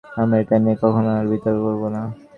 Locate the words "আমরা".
0.21-0.37